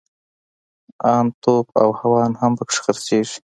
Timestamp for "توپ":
1.43-1.67